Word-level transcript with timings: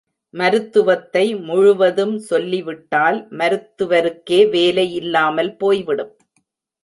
மருத்துவத்தை 0.33 1.23
முழுவதும் 1.39 2.15
சொல்லிவிட்டால் 2.29 3.19
மருத்துவருக்கே 3.31 4.39
வேலை 4.49 4.87
இல்லாமல் 4.93 5.51
போய்விடும். 5.55 6.13